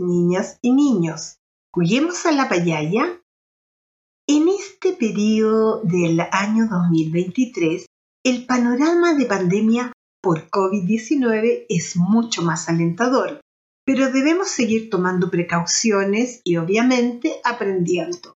[0.00, 1.38] Niñas y niños.
[1.72, 3.20] Juguemos a la payaya.
[4.26, 7.86] En este periodo del año 2023,
[8.24, 13.40] el panorama de pandemia por COVID-19 es mucho más alentador,
[13.86, 18.34] pero debemos seguir tomando precauciones y obviamente aprendiendo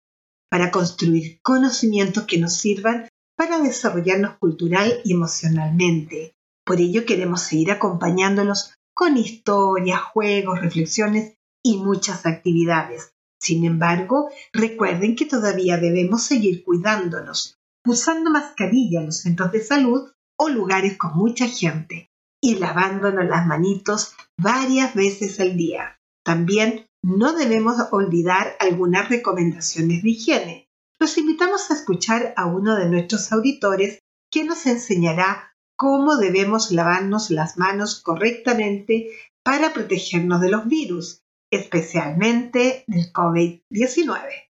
[0.50, 6.32] para construir conocimientos que nos sirvan para desarrollarnos cultural y emocionalmente.
[6.64, 13.12] Por ello queremos seguir acompañándolos con historias, juegos, reflexiones y muchas actividades.
[13.40, 20.10] Sin embargo, recuerden que todavía debemos seguir cuidándonos, usando mascarilla en los centros de salud
[20.38, 22.08] o lugares con mucha gente
[22.40, 25.98] y lavándonos las manitos varias veces al día.
[26.24, 30.68] También no debemos olvidar algunas recomendaciones de higiene.
[31.00, 33.98] Los invitamos a escuchar a uno de nuestros auditores
[34.30, 39.08] que nos enseñará cómo debemos lavarnos las manos correctamente
[39.42, 41.21] para protegernos de los virus
[41.52, 44.48] especialmente del COVID-19.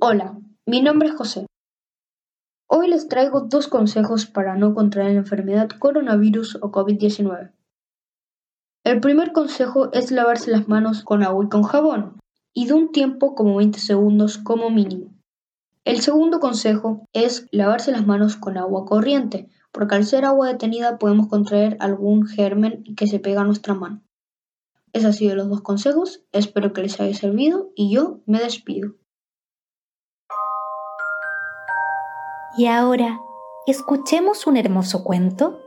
[0.00, 1.46] Hola, mi nombre es José.
[2.68, 7.52] Hoy les traigo dos consejos para no contraer la enfermedad coronavirus o COVID-19.
[8.84, 12.20] El primer consejo es lavarse las manos con agua y con jabón,
[12.54, 15.21] y de un tiempo como 20 segundos como mínimo.
[15.84, 20.98] El segundo consejo es lavarse las manos con agua corriente, porque al ser agua detenida
[20.98, 24.00] podemos contraer algún germen que se pega a nuestra mano.
[24.92, 28.94] Esos han sido los dos consejos, espero que les haya servido y yo me despido.
[32.56, 33.18] Y ahora,
[33.66, 35.61] escuchemos un hermoso cuento.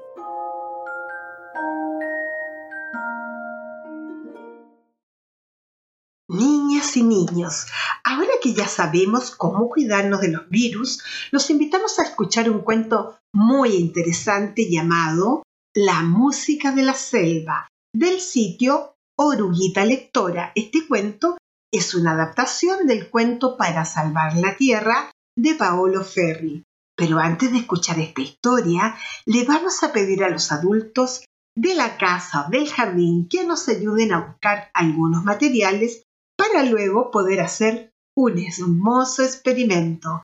[6.95, 7.65] Y niños,
[8.07, 13.17] Ahora que ya sabemos cómo cuidarnos de los virus, los invitamos a escuchar un cuento
[13.33, 15.41] muy interesante llamado
[15.75, 20.51] La música de la selva, del sitio Oruguita Lectora.
[20.53, 21.37] Este cuento
[21.73, 26.63] es una adaptación del cuento Para salvar la tierra de Paolo Ferri.
[26.95, 28.95] Pero antes de escuchar esta historia,
[29.25, 31.25] le vamos a pedir a los adultos
[31.57, 36.04] de la casa o del jardín que nos ayuden a buscar algunos materiales
[36.37, 40.23] para luego poder hacer un hermoso experimento.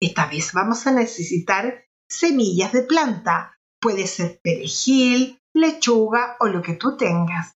[0.00, 3.58] Esta vez vamos a necesitar semillas de planta.
[3.80, 7.52] Puede ser perejil, lechuga o lo que tú tengas.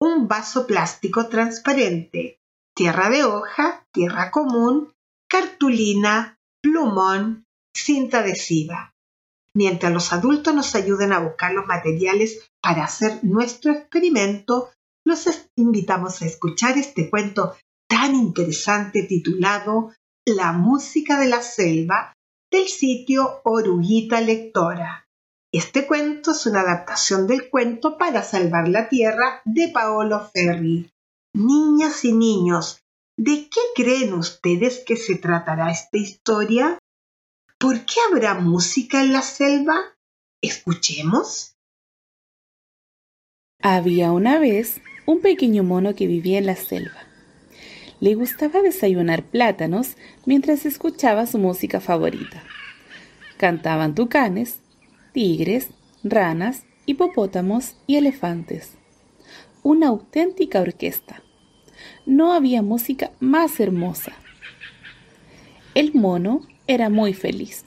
[0.00, 2.38] Un vaso plástico transparente,
[2.74, 4.92] tierra de hoja, tierra común,
[5.28, 7.44] cartulina, plumón,
[7.74, 8.94] cinta adhesiva.
[9.54, 14.70] Mientras los adultos nos ayuden a buscar los materiales para hacer nuestro experimento,
[15.08, 15.26] los
[15.56, 17.56] invitamos a escuchar este cuento
[17.88, 19.94] tan interesante titulado
[20.26, 22.12] La música de la selva
[22.50, 25.06] del sitio Oruguita Lectora.
[25.50, 30.90] Este cuento es una adaptación del cuento Para salvar la tierra de Paolo Ferri.
[31.34, 32.82] Niñas y niños,
[33.16, 36.78] ¿de qué creen ustedes que se tratará esta historia?
[37.58, 39.96] ¿Por qué habrá música en la selva?
[40.42, 41.54] Escuchemos.
[43.60, 47.08] Había una vez un pequeño mono que vivía en la selva
[47.98, 49.96] le gustaba desayunar plátanos
[50.26, 52.44] mientras escuchaba su música favorita.
[53.38, 54.60] Cantaban tucanes,
[55.14, 55.70] tigres,
[56.04, 58.74] ranas, hipopótamos y elefantes.
[59.62, 61.22] Una auténtica orquesta.
[62.04, 64.12] No había música más hermosa.
[65.74, 67.64] El mono era muy feliz.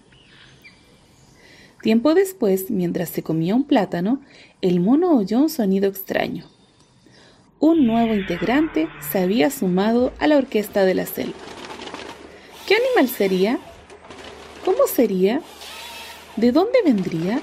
[1.81, 4.21] Tiempo después, mientras se comía un plátano,
[4.61, 6.45] el mono oyó un sonido extraño
[7.61, 11.37] un nuevo integrante se había sumado a la orquesta de la selva.
[12.67, 13.59] ¿Qué animal sería?
[14.65, 15.41] ¿Cómo sería?
[16.37, 17.39] ¿De dónde vendría?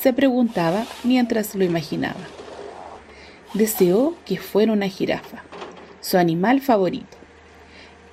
[0.00, 2.20] Se preguntaba mientras lo imaginaba.
[3.52, 5.42] Deseó que fuera una jirafa,
[6.00, 7.16] su animal favorito.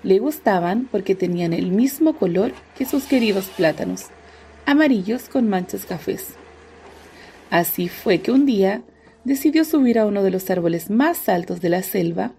[0.02, 4.06] Le gustaban porque tenían el mismo color que sus queridos plátanos,
[4.66, 6.30] amarillos con manchas cafés.
[7.52, 8.82] Así fue que un día
[9.24, 12.34] decidió subir a uno de los árboles más altos de la selva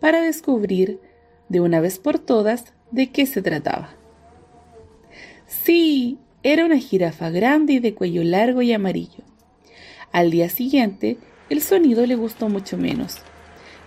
[0.00, 1.00] para descubrir
[1.48, 3.90] de una vez por todas de qué se trataba.
[5.46, 9.24] Sí, era una jirafa grande y de cuello largo y amarillo.
[10.12, 11.18] Al día siguiente,
[11.50, 13.18] el sonido le gustó mucho menos.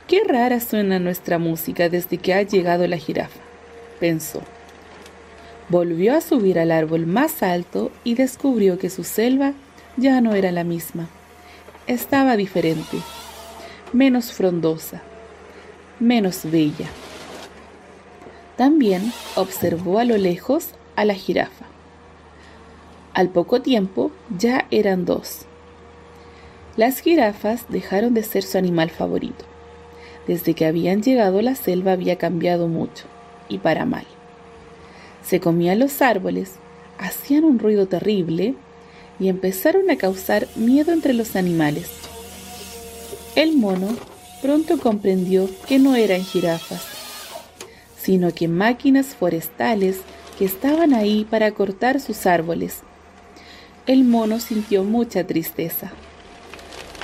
[0.08, 3.40] Qué rara suena nuestra música desde que ha llegado la jirafa,
[4.00, 4.42] pensó.
[5.70, 9.54] Volvió a subir al árbol más alto y descubrió que su selva
[9.98, 11.10] ya no era la misma.
[11.88, 12.98] Estaba diferente,
[13.94, 15.01] menos frondosa,
[16.01, 16.88] menos bella.
[18.57, 21.63] También observó a lo lejos a la jirafa.
[23.13, 25.45] Al poco tiempo ya eran dos.
[26.75, 29.45] Las jirafas dejaron de ser su animal favorito.
[30.28, 33.06] Desde que habían llegado la selva había cambiado mucho,
[33.48, 34.06] y para mal.
[35.24, 36.56] Se comían los árboles,
[36.98, 38.56] hacían un ruido terrible
[39.19, 41.90] y empezaron a causar miedo entre los animales.
[43.36, 43.96] El mono
[44.42, 46.81] pronto comprendió que no eran jirafas,
[48.00, 49.98] sino que máquinas forestales
[50.38, 52.81] que estaban ahí para cortar sus árboles.
[53.86, 55.92] El mono sintió mucha tristeza.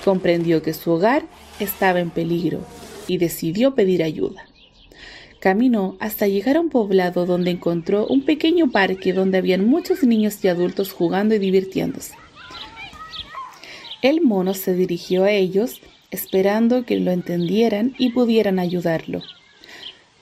[0.04, 1.24] Comprendió que su hogar
[1.60, 2.60] estaba en peligro
[3.08, 4.46] y decidió pedir ayuda.
[5.44, 10.42] Caminó hasta llegar a un poblado donde encontró un pequeño parque donde habían muchos niños
[10.42, 12.14] y adultos jugando y divirtiéndose.
[14.02, 15.82] El mono se dirigió a ellos
[16.12, 19.22] esperando que lo entendieran y pudieran ayudarlo.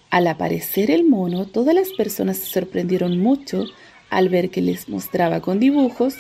[0.10, 3.66] Al aparecer el mono, todas las personas se sorprendieron mucho
[4.10, 6.16] al ver que les mostraba con dibujos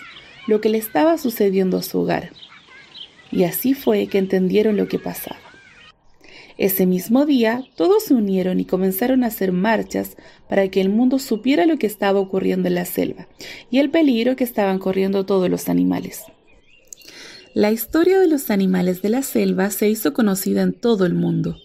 [0.46, 2.34] lo que le estaba sucediendo a su hogar.
[3.32, 5.51] Y así fue que entendieron lo que pasaba.
[6.58, 10.18] Ese mismo día, todos se unieron y comenzaron a hacer marchas
[10.50, 13.28] para que el mundo supiera lo que estaba ocurriendo en la selva
[13.70, 16.24] y el peligro que estaban corriendo todos los animales.
[17.54, 21.58] La historia de los animales de la selva se hizo conocida en todo el mundo,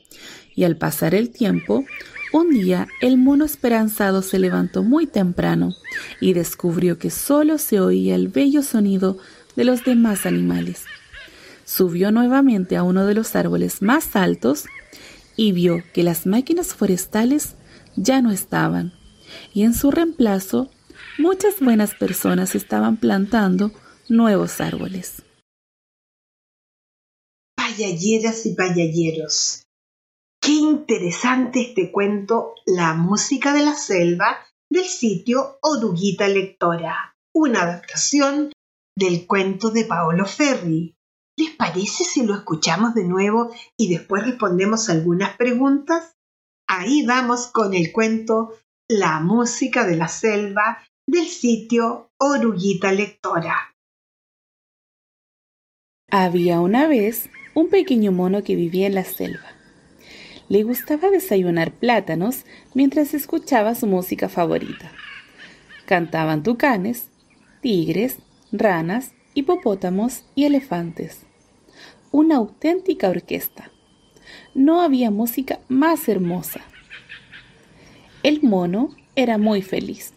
[0.57, 1.85] y al pasar el tiempo,
[2.33, 5.75] un día el mono esperanzado se levantó muy temprano
[6.21, 9.19] y descubrió que solo se oía el bello sonido
[9.55, 10.83] de los demás animales.
[11.65, 14.67] Subió nuevamente a uno de los árboles más altos
[15.37, 17.55] y vio que las máquinas forestales
[17.97, 18.93] ya no estaban
[19.55, 20.71] y en su reemplazo
[21.19, 23.73] muchas buenas personas estaban plantando
[24.09, 25.23] nuevos árboles.
[27.57, 29.67] Payalleras y payalleros,
[30.47, 34.39] Qué interesante este cuento La música de la selva
[34.71, 38.53] del sitio Oruguita Lectora, una adaptación
[38.97, 40.96] del cuento de Paolo Ferri.
[41.37, 46.17] ¿Les parece si lo escuchamos de nuevo y después respondemos algunas preguntas?
[46.67, 48.55] Ahí vamos con el cuento
[48.89, 53.75] La música de la selva del sitio Oruguita Lectora.
[56.11, 59.57] Había una vez un pequeño mono que vivía en la selva
[60.49, 62.45] le gustaba desayunar plátanos
[62.75, 64.93] mientras escuchaba su música favorita.
[65.87, 67.09] Cantaban tucanes,
[67.61, 68.19] tigres,
[68.53, 71.26] ranas, hipopótamos y elefantes.
[72.11, 73.71] Una auténtica orquesta.
[74.55, 76.61] No había música más hermosa.
[78.23, 80.13] El mono era muy feliz.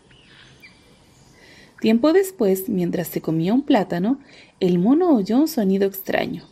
[1.82, 4.20] Tiempo después, mientras se comía un plátano,
[4.60, 6.44] el mono oyó un sonido extraño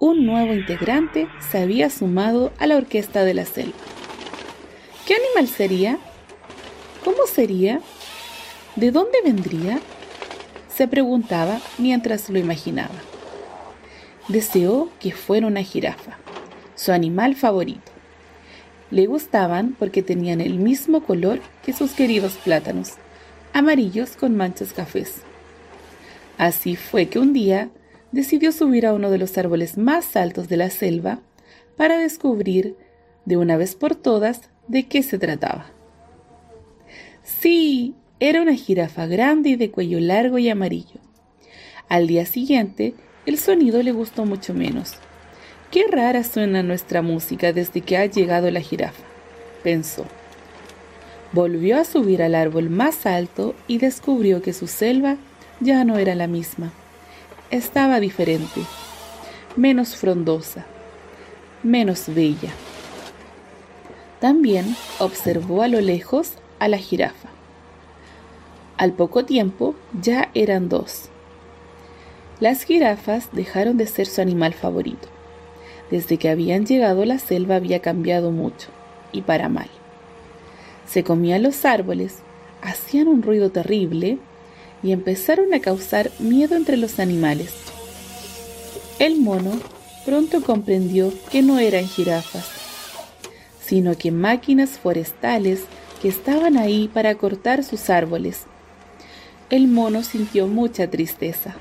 [0.00, 3.76] un nuevo integrante se había sumado a la orquesta de la selva.
[5.06, 5.98] ¿Qué animal sería?
[7.04, 7.80] ¿Cómo sería?
[8.76, 9.78] ¿De dónde vendría?
[10.74, 12.94] Se preguntaba mientras lo imaginaba.
[14.30, 16.16] Deseó que fuera una jirafa,
[16.76, 17.90] su animal favorito.
[18.92, 22.92] Le gustaban porque tenían el mismo color que sus queridos plátanos,
[23.52, 25.22] amarillos con manchas cafés.
[26.38, 27.70] Así fue que un día
[28.12, 31.18] decidió subir a uno de los árboles más altos de la selva
[31.76, 32.76] para descubrir
[33.24, 35.66] de una vez por todas de qué se trataba.
[37.24, 41.00] Sí, era una jirafa grande y de cuello largo y amarillo.
[41.88, 42.94] Al día siguiente,
[43.30, 44.92] el sonido le gustó mucho menos.
[45.70, 49.02] Qué rara suena nuestra música desde que ha llegado la jirafa,
[49.62, 50.04] pensó.
[51.32, 55.16] Volvió a subir al árbol más alto y descubrió que su selva
[55.60, 56.72] ya no era la misma
[57.50, 58.62] estaba diferente,
[59.56, 60.64] menos frondosa,
[61.62, 62.50] menos bella.
[64.20, 67.28] También observó a lo lejos a la jirafa.
[68.76, 71.08] Al poco tiempo ya eran dos.
[72.40, 75.08] Las jirafas dejaron de ser su animal favorito.
[75.90, 78.68] Desde que habían llegado la selva había cambiado mucho,
[79.12, 79.68] y para mal.
[80.86, 82.16] Se comían los árboles,
[82.62, 84.18] hacían un ruido terrible
[84.82, 87.52] y empezaron a causar miedo entre los animales.
[88.98, 89.52] El mono
[90.06, 92.48] pronto comprendió que no eran jirafas,
[93.62, 95.64] sino que máquinas forestales
[96.00, 98.44] que estaban ahí para cortar sus árboles.
[99.50, 101.54] El mono sintió mucha tristeza.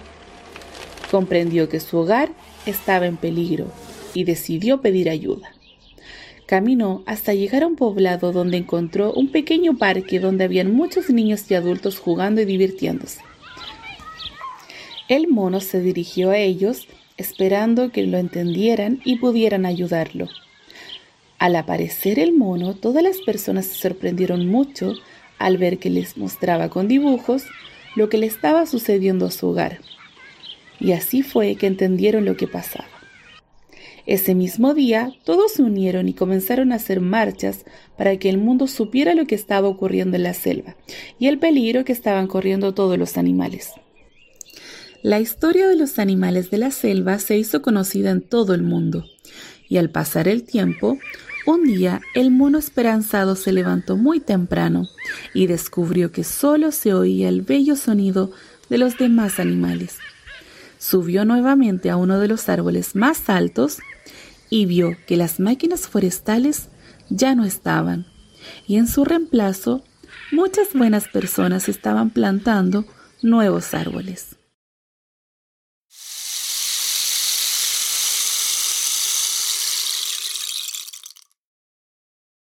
[1.12, 2.30] Comprendió que su hogar
[2.66, 3.68] estaba en peligro
[4.14, 5.52] y decidió pedir ayuda.
[6.46, 11.50] Caminó hasta llegar a un poblado donde encontró un pequeño parque donde habían muchos niños
[11.50, 13.22] y adultos jugando y divirtiéndose.
[15.08, 16.88] El mono se dirigió a ellos
[17.18, 20.28] esperando que lo entendieran y pudieran ayudarlo.
[21.38, 24.94] Al aparecer el mono, todas las personas se sorprendieron mucho
[25.38, 27.46] al ver que les mostraba con dibujos
[27.96, 29.80] lo que le estaba sucediendo a su hogar.
[30.80, 32.88] Y así fue que entendieron lo que pasaba.
[34.06, 38.66] Ese mismo día, todos se unieron y comenzaron a hacer marchas para que el mundo
[38.66, 40.76] supiera lo que estaba ocurriendo en la selva
[41.20, 43.74] y el peligro que estaban corriendo todos los animales.
[45.04, 49.06] La historia de los animales de la selva se hizo conocida en todo el mundo,
[49.70, 50.98] y al pasar el tiempo,
[51.46, 54.90] un día el mono esperanzado se levantó muy temprano
[55.34, 58.32] y descubrió que solo se oía el bello sonido
[58.70, 60.00] de los demás animales.
[60.80, 63.80] Subió nuevamente a uno de los árboles más altos
[64.50, 66.70] y vio que las máquinas forestales
[67.10, 68.08] ya no estaban
[68.66, 69.84] y en su reemplazo
[70.32, 72.86] muchas buenas personas estaban plantando
[73.22, 74.38] nuevos árboles.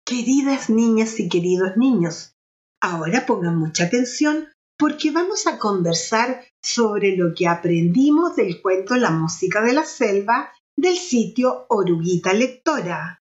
[0.04, 2.34] Queridas niñas y queridos niños,
[2.80, 4.48] ahora pongan mucha atención
[4.80, 10.54] porque vamos a conversar sobre lo que aprendimos del cuento La música de la selva
[10.74, 13.22] del sitio Oruguita Lectora.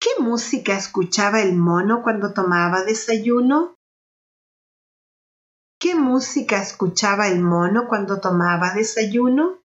[0.00, 3.76] ¿Qué música escuchaba el mono cuando tomaba desayuno?
[5.80, 9.62] ¿Qué música escuchaba el mono cuando tomaba desayuno?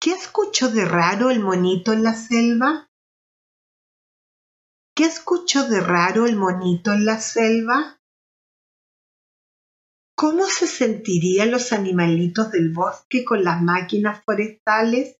[0.00, 2.88] ¿Qué escuchó de raro el monito en la selva?
[4.96, 7.99] ¿Qué escuchó de raro el monito en la selva?
[10.20, 15.18] ¿Cómo se sentirían los animalitos del bosque con las máquinas forestales?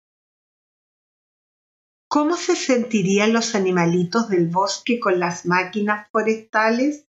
[2.06, 7.08] ¿Cómo se sentirían los animalitos del bosque con las máquinas forestales?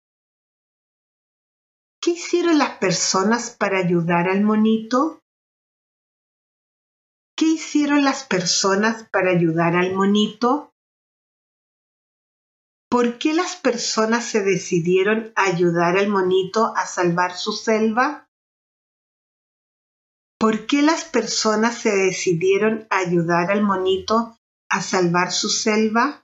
[2.01, 5.21] ¿Qué hicieron las personas para ayudar al monito?
[7.35, 10.72] ¿Qué hicieron las personas para ayudar al monito?
[12.93, 18.29] ¿Por qué las personas se decidieron a ayudar al monito a salvar su selva?
[20.37, 24.37] ¿Por qué las personas se decidieron a ayudar al monito
[24.69, 26.23] a salvar su selva?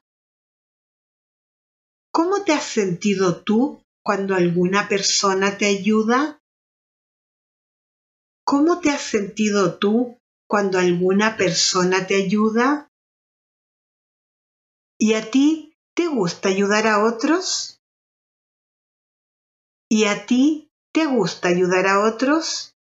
[2.13, 6.39] ¿Cómo te has sentido tú cuando alguna persona te ayuda?
[8.45, 12.91] ¿Cómo te has sentido tú cuando alguna persona te ayuda?
[14.99, 15.68] ¿Y a ti
[15.99, 17.81] ¿Te gusta ayudar a otros?
[19.91, 22.73] ¿Y a ti te gusta ayudar a otros?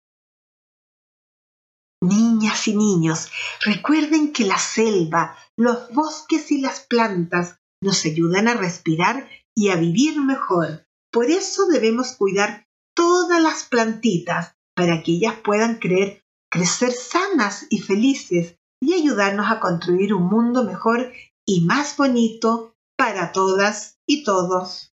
[2.03, 3.31] Niñas y niños,
[3.65, 9.77] recuerden que la selva, los bosques y las plantas nos ayudan a respirar y a
[9.77, 10.87] vivir mejor.
[11.11, 17.79] Por eso debemos cuidar todas las plantitas para que ellas puedan creer, crecer sanas y
[17.79, 21.15] felices y ayudarnos a construir un mundo mejor
[21.47, 24.93] y más bonito para todas y todos.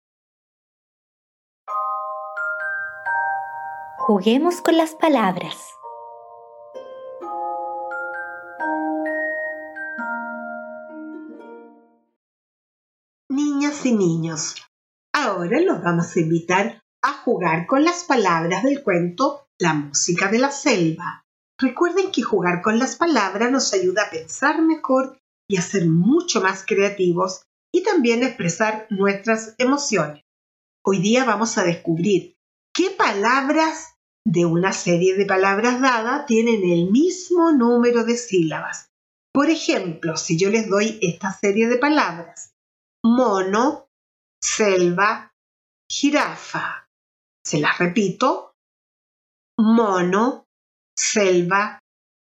[3.98, 5.58] Juguemos con las palabras.
[13.30, 14.56] Niñas y niños,
[15.14, 20.40] ahora los vamos a invitar a jugar con las palabras del cuento La música de
[20.40, 21.26] la selva.
[21.60, 26.42] Recuerden que jugar con las palabras nos ayuda a pensar mejor y a ser mucho
[26.42, 30.24] más creativos y también expresar nuestras emociones.
[30.86, 32.38] Hoy día vamos a descubrir
[32.74, 33.96] qué palabras
[34.26, 38.90] de una serie de palabras dadas tienen el mismo número de sílabas.
[39.34, 42.54] Por ejemplo, si yo les doy esta serie de palabras,
[43.04, 43.88] mono,
[44.42, 45.34] selva,
[45.90, 46.88] jirafa.
[47.46, 48.54] Se las repito,
[49.60, 50.46] mono,
[50.96, 51.80] selva,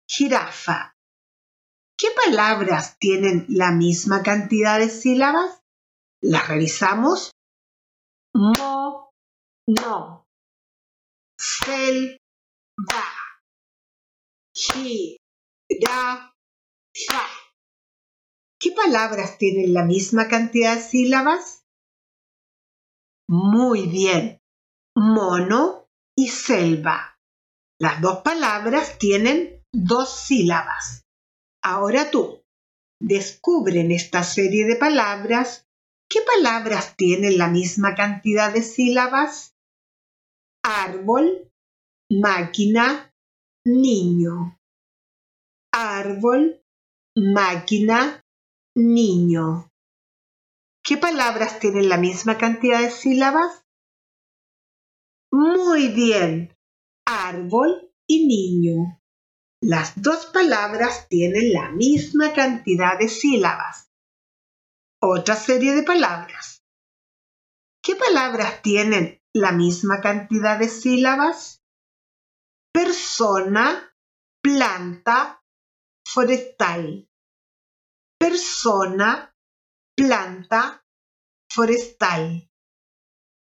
[0.10, 0.95] jirafa.
[1.98, 5.62] ¿Qué palabras tienen la misma cantidad de sílabas?
[6.22, 7.32] Las revisamos.
[8.34, 9.12] mo,
[9.68, 10.26] no.
[11.40, 12.20] Selva.
[14.54, 15.18] Gira.
[17.08, 17.26] Fa.
[18.60, 21.64] ¿Qué palabras tienen la misma cantidad de sílabas?
[23.30, 24.40] Muy bien.
[24.98, 25.88] Mono
[26.18, 27.16] y selva.
[27.80, 31.05] Las dos palabras tienen dos sílabas.
[31.68, 32.44] Ahora tú,
[33.02, 35.68] descubre en esta serie de palabras
[36.08, 39.56] qué palabras tienen la misma cantidad de sílabas.
[40.64, 41.52] Árbol,
[42.12, 43.12] máquina,
[43.66, 44.60] niño.
[45.74, 46.62] Árbol,
[47.16, 48.24] máquina,
[48.76, 49.72] niño.
[50.84, 53.66] ¿Qué palabras tienen la misma cantidad de sílabas?
[55.32, 56.56] Muy bien,
[57.08, 59.02] árbol y niño.
[59.66, 63.92] Las dos palabras tienen la misma cantidad de sílabas.
[65.02, 66.64] Otra serie de palabras.
[67.84, 71.64] ¿Qué palabras tienen la misma cantidad de sílabas?
[72.72, 73.96] Persona,
[74.42, 75.44] planta,
[76.06, 77.10] forestal
[78.18, 79.36] persona,
[79.96, 80.84] planta,
[81.52, 82.50] forestal.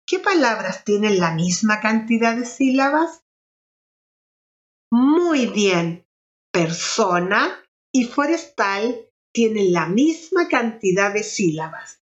[0.06, 3.27] ¿Qué palabras tienen la misma cantidad de sílabas?
[4.92, 6.06] Muy bien,
[6.52, 7.62] persona
[7.94, 12.02] y forestal tienen la misma cantidad de sílabas.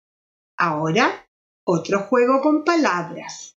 [0.58, 1.28] Ahora,
[1.66, 3.56] otro juego con palabras.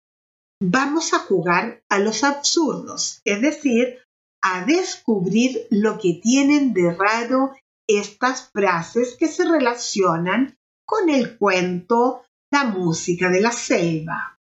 [0.60, 3.98] Vamos a jugar a los absurdos, es decir,
[4.42, 7.54] a descubrir lo que tienen de raro
[7.88, 14.38] estas frases que se relacionan con el cuento La música de la selva.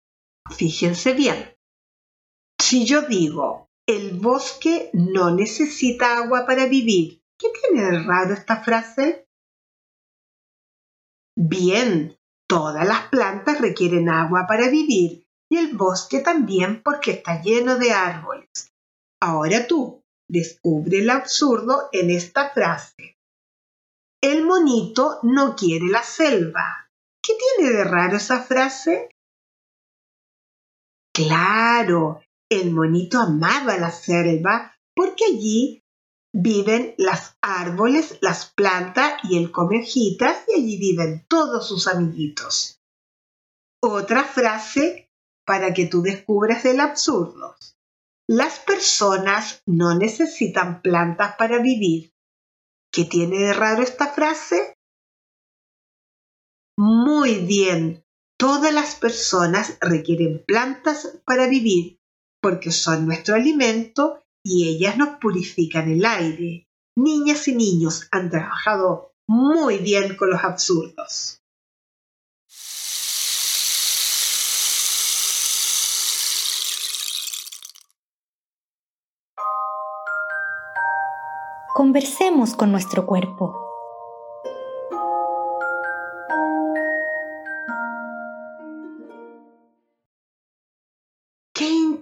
[0.50, 1.57] Fíjense bien.
[2.61, 8.62] Si yo digo, el bosque no necesita agua para vivir, ¿qué tiene de raro esta
[8.62, 9.26] frase?
[11.37, 12.16] Bien,
[12.49, 17.92] todas las plantas requieren agua para vivir y el bosque también porque está lleno de
[17.92, 18.73] árboles.
[19.20, 23.18] Ahora tú, descubre el absurdo en esta frase.
[24.23, 26.88] El monito no quiere la selva.
[27.23, 29.11] ¿Qué tiene de raro esa frase?
[31.12, 32.23] Claro,
[32.61, 35.85] el monito amaba la selva porque allí
[36.33, 42.81] viven los árboles, las plantas y el come y allí viven todos sus amiguitos.
[43.81, 45.11] Otra frase
[45.47, 47.55] para que tú descubras el absurdo.
[48.27, 52.12] Las personas no necesitan plantas para vivir.
[52.90, 54.75] ¿Qué tiene de raro esta frase?
[56.77, 58.05] Muy bien,
[58.38, 62.01] todas las personas requieren plantas para vivir
[62.44, 66.68] porque son nuestro alimento y ellas nos purifican el aire.
[66.94, 71.40] Niñas y niños han trabajado muy bien con los absurdos.
[81.74, 83.63] Conversemos con nuestro cuerpo.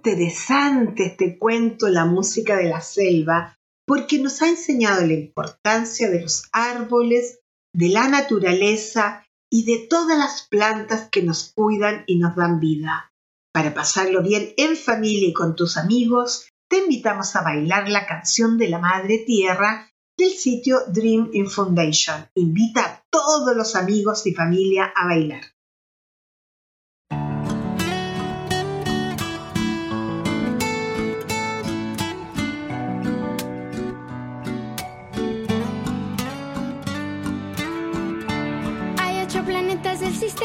[0.05, 6.21] Interesante este cuento La música de la selva, porque nos ha enseñado la importancia de
[6.21, 7.39] los árboles,
[7.73, 13.13] de la naturaleza y de todas las plantas que nos cuidan y nos dan vida.
[13.55, 18.59] Para pasarlo bien en familia y con tus amigos, te invitamos a bailar la canción
[18.59, 19.89] de la Madre Tierra
[20.19, 22.27] del sitio Dream in Foundation.
[22.35, 25.52] Invita a todos los amigos y familia a bailar.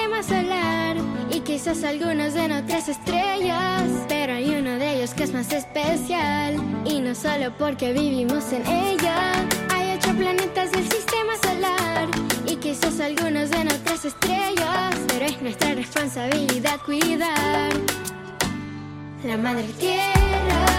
[0.07, 0.95] Sistema solar
[1.31, 6.55] y quizás algunos en otras estrellas, pero hay uno de ellos que es más especial
[6.85, 9.33] y no solo porque vivimos en ella.
[9.69, 12.07] Hay ocho planetas del sistema solar
[12.45, 17.73] y quizás algunos en otras estrellas, pero es nuestra responsabilidad cuidar
[19.25, 20.76] la madre tierra.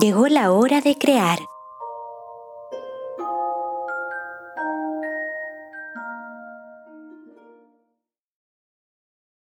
[0.00, 1.38] Llegó la hora de crear.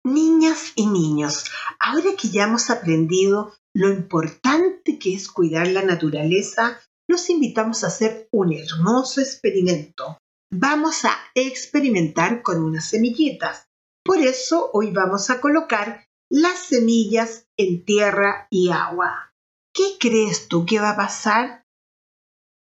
[0.06, 1.44] Niñas y niños,
[1.80, 6.80] ahora que ya hemos aprendido lo importante que es cuidar la naturaleza,
[7.10, 10.18] los invitamos a hacer un hermoso experimento.
[10.50, 13.68] Vamos a experimentar con unas semillitas.
[14.02, 19.34] Por eso hoy vamos a colocar las semillas en tierra y agua.
[19.78, 21.63] ¿Qué crees tú que va a pasar?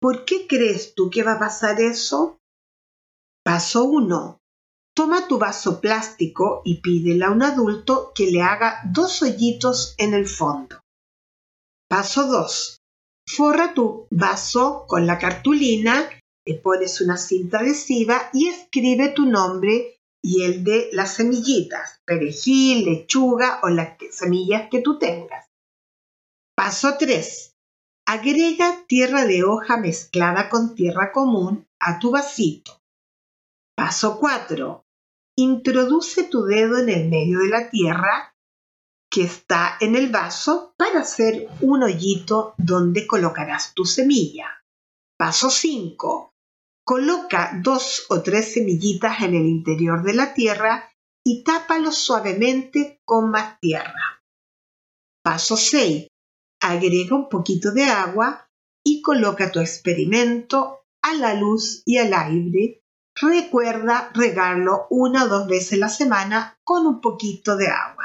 [0.01, 2.41] ¿Por qué crees tú que va a pasar eso?
[3.45, 4.41] Paso 1.
[4.97, 10.13] Toma tu vaso plástico y pídele a un adulto que le haga dos hoyitos en
[10.13, 10.81] el fondo.
[11.89, 12.79] Paso 2.
[13.29, 16.11] Forra tu vaso con la cartulina,
[16.45, 22.87] le pones una cinta adhesiva y escribe tu nombre y el de las semillitas, perejil,
[22.87, 25.45] lechuga o las semillas que tú tengas.
[26.57, 27.57] Paso 3.
[28.07, 32.81] Agrega tierra de hoja mezclada con tierra común a tu vasito.
[33.77, 34.85] Paso 4.
[35.37, 38.37] Introduce tu dedo en el medio de la tierra
[39.11, 44.65] que está en el vaso para hacer un hoyito donde colocarás tu semilla.
[45.19, 46.35] Paso 5.
[46.85, 50.89] Coloca dos o tres semillitas en el interior de la tierra
[51.27, 54.23] y tápalo suavemente con más tierra.
[55.25, 56.07] Paso 6.
[56.67, 58.49] Agrega un poquito de agua
[58.83, 62.83] y coloca tu experimento a la luz y al aire.
[63.15, 68.05] Recuerda regarlo una o dos veces a la semana con un poquito de agua.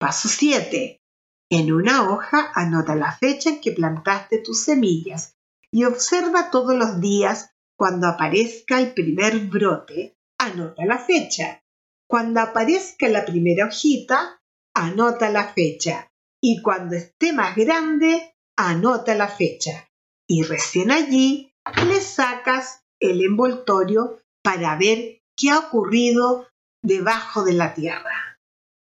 [0.00, 1.02] Paso 7.
[1.50, 5.36] En una hoja anota la fecha en que plantaste tus semillas
[5.70, 11.62] y observa todos los días cuando aparezca el primer brote, anota la fecha.
[12.08, 14.40] Cuando aparezca la primera hojita,
[14.74, 16.10] anota la fecha.
[16.46, 19.88] Y cuando esté más grande, anota la fecha.
[20.28, 21.50] Y recién allí
[21.86, 26.46] le sacas el envoltorio para ver qué ha ocurrido
[26.82, 28.38] debajo de la tierra.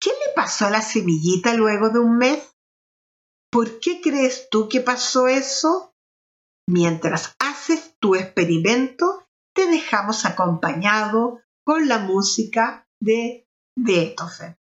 [0.00, 2.54] ¿Qué le pasó a la semillita luego de un mes?
[3.50, 5.92] ¿Por qué crees tú que pasó eso?
[6.68, 13.44] Mientras haces tu experimento, te dejamos acompañado con la música de
[13.76, 14.59] Beethoven.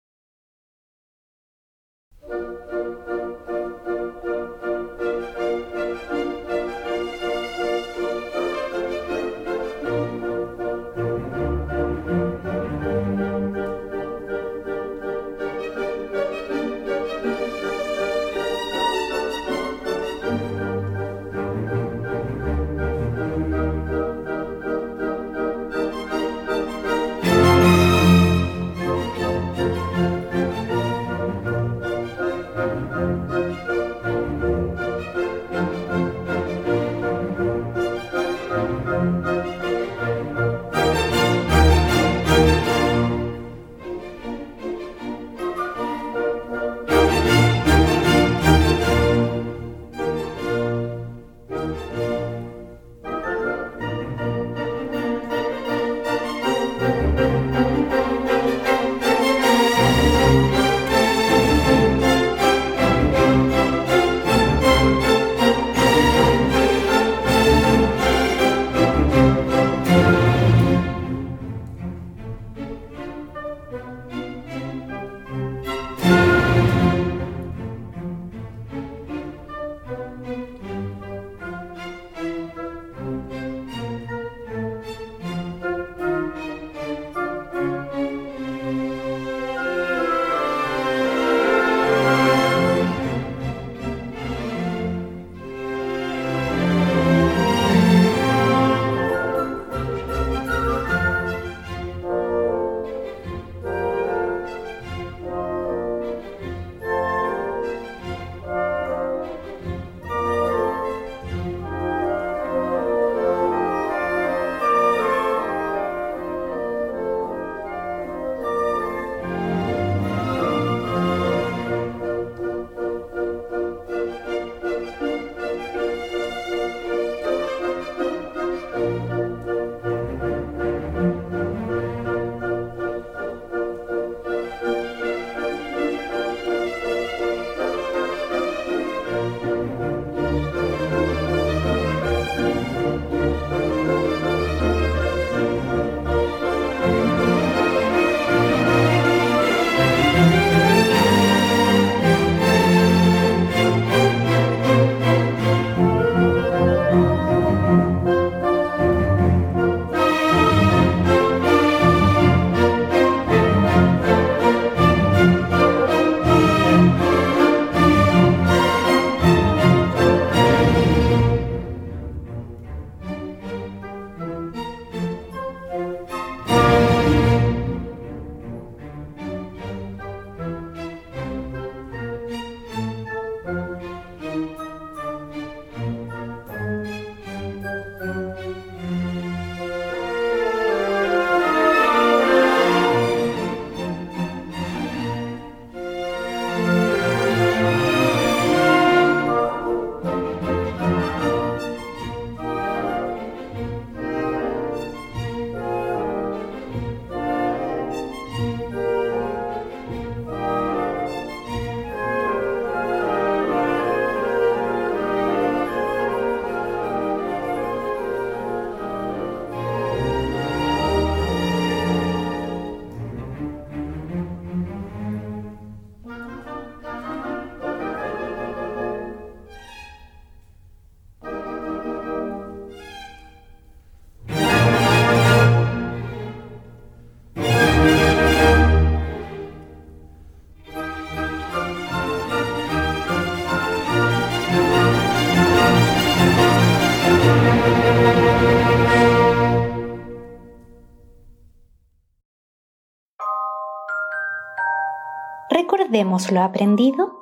[255.90, 257.20] Recordemos lo aprendido.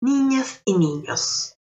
[0.00, 1.56] Niñas y niños,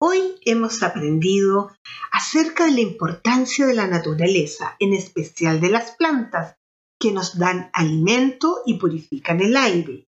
[0.00, 1.70] hoy hemos aprendido
[2.10, 6.56] acerca de la importancia de la naturaleza, en especial de las plantas,
[6.98, 10.08] que nos dan alimento y purifican el aire,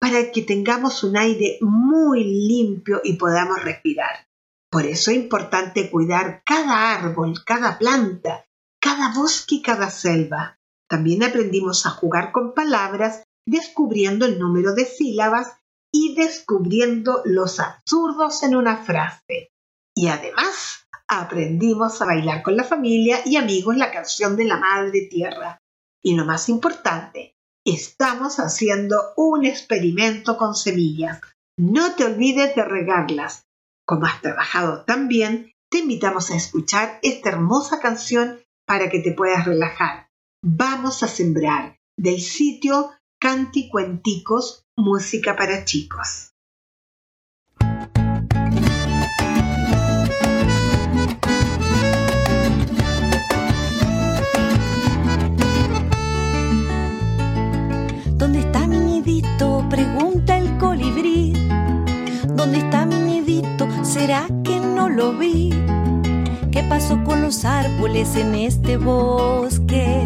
[0.00, 4.26] para que tengamos un aire muy limpio y podamos respirar.
[4.74, 8.44] Por eso es importante cuidar cada árbol, cada planta,
[8.80, 10.58] cada bosque y cada selva.
[10.90, 15.60] También aprendimos a jugar con palabras, descubriendo el número de sílabas
[15.92, 19.52] y descubriendo los absurdos en una frase.
[19.94, 25.02] Y además aprendimos a bailar con la familia y amigos la canción de la Madre
[25.02, 25.60] Tierra.
[26.02, 31.20] Y lo más importante, estamos haciendo un experimento con semillas.
[31.56, 33.44] No te olvides de regarlas.
[33.86, 39.12] Como has trabajado tan bien, te invitamos a escuchar esta hermosa canción para que te
[39.12, 40.08] puedas relajar.
[40.42, 46.33] Vamos a sembrar del sitio Canticuenticos, música para chicos.
[64.04, 65.48] ¿Será que no lo vi?
[66.52, 70.04] ¿Qué pasó con los árboles en este bosque?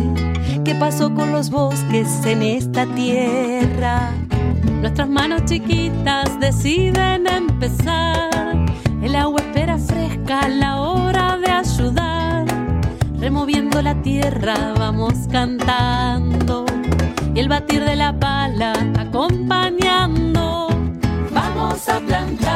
[0.64, 4.12] ¿Qué pasó con los bosques en esta tierra?
[4.80, 8.30] Nuestras manos chiquitas deciden empezar.
[9.02, 12.46] El agua espera fresca a la hora de ayudar.
[13.18, 16.66] Removiendo la tierra vamos cantando.
[17.34, 20.68] Y el batir de la pala acompañando.
[21.32, 22.47] Vamos a plantar,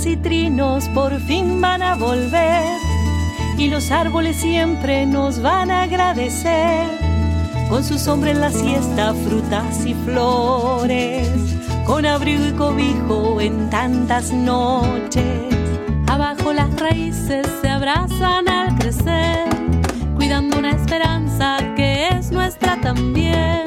[0.00, 2.78] Aleteos y trinos por fin van a volver
[3.58, 6.86] y los árboles siempre nos van a agradecer
[7.68, 11.28] con su sombra en la siesta, frutas y flores,
[11.86, 15.54] con abrigo y cobijo en tantas noches.
[16.06, 19.48] Abajo las raíces se abrazan al crecer,
[20.16, 23.64] cuidando una esperanza que es nuestra también,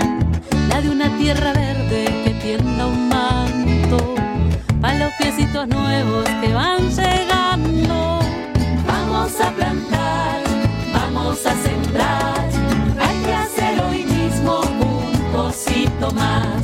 [0.68, 1.63] la de una tierra verde
[6.44, 8.20] que van llegando.
[8.86, 10.42] Vamos a plantar,
[10.94, 12.50] vamos a sembrar,
[13.00, 16.63] hay que hacer hoy mismo un cosito más.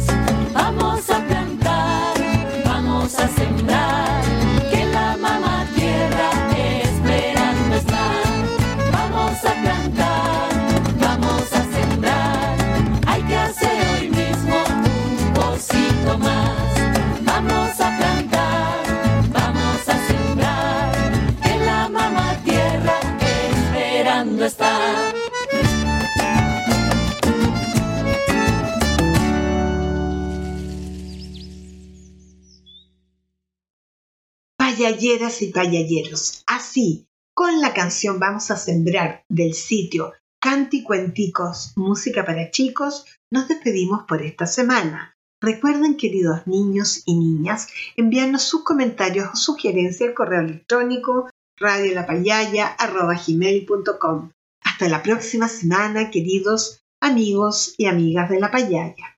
[34.99, 36.43] Payalleras y payalleros.
[36.45, 44.03] Así, con la canción Vamos a Sembrar del sitio Canticuenticos, música para chicos, nos despedimos
[44.09, 45.15] por esta semana.
[45.41, 54.31] Recuerden, queridos niños y niñas, enviarnos sus comentarios o sugerencias al correo electrónico radiolapayaya.com.
[54.65, 59.17] Hasta la próxima semana, queridos amigos y amigas de la payaya.